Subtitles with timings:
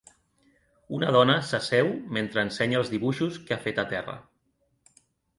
[0.99, 4.17] Una dona s'asseu mentre ensenya els dibuixos que ha fet a terra.